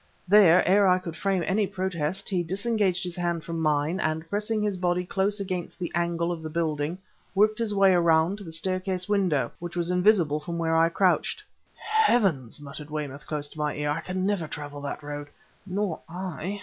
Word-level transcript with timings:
Then, 0.27 0.63
ere 0.65 0.87
I 0.87 0.97
could 0.97 1.15
frame 1.15 1.43
any 1.45 1.67
protest, 1.67 2.27
he 2.27 2.41
disengaged 2.41 3.03
his 3.03 3.15
hand 3.15 3.43
from 3.43 3.59
mine, 3.61 3.99
and 3.99 4.27
pressing 4.27 4.59
his 4.59 4.75
body 4.75 5.05
close 5.05 5.39
against 5.39 5.77
the 5.77 5.91
angle 5.93 6.31
of 6.31 6.41
the 6.41 6.49
building, 6.49 6.97
worked 7.35 7.59
his 7.59 7.71
way 7.71 7.93
around 7.93 8.39
to 8.39 8.43
the 8.43 8.51
staircase 8.51 9.07
window, 9.07 9.51
which 9.59 9.77
was 9.77 9.91
invisible 9.91 10.39
from 10.39 10.57
where 10.57 10.75
I 10.75 10.89
crouched. 10.89 11.43
"Heavens!" 11.75 12.59
muttered 12.59 12.89
Weymouth, 12.89 13.27
close 13.27 13.47
to 13.49 13.59
my 13.59 13.75
ear, 13.75 13.91
"I 13.91 14.01
can 14.01 14.25
never 14.25 14.47
travel 14.47 14.81
that 14.81 15.03
road!" 15.03 15.27
"Nor 15.67 15.99
I!" 16.09 16.59